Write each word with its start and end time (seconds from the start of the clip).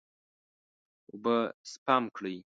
اوبه 1.09 1.35
سپم 1.71 2.03
کړئ. 2.15 2.37